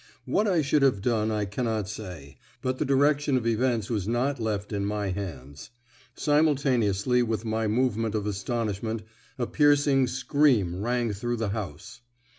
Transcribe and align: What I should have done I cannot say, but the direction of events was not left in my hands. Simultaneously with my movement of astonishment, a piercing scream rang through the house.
What 0.25 0.47
I 0.47 0.63
should 0.63 0.81
have 0.81 0.99
done 0.99 1.29
I 1.29 1.45
cannot 1.45 1.87
say, 1.87 2.35
but 2.63 2.79
the 2.79 2.85
direction 2.85 3.37
of 3.37 3.45
events 3.45 3.87
was 3.87 4.07
not 4.07 4.39
left 4.39 4.73
in 4.73 4.83
my 4.83 5.11
hands. 5.11 5.69
Simultaneously 6.15 7.21
with 7.21 7.45
my 7.45 7.67
movement 7.67 8.15
of 8.15 8.25
astonishment, 8.25 9.03
a 9.37 9.45
piercing 9.45 10.07
scream 10.07 10.81
rang 10.81 11.13
through 11.13 11.37
the 11.37 11.49
house. 11.49 12.01